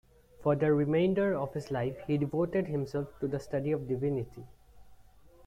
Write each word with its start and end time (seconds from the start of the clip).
For 0.41 0.55
the 0.55 0.73
remainder 0.73 1.35
of 1.35 1.53
his 1.53 1.69
life 1.69 1.95
he 2.07 2.17
devoted 2.17 2.65
himself 2.65 3.07
to 3.19 3.27
the 3.27 3.39
study 3.39 3.71
of 3.71 3.87
divinity. 3.87 4.47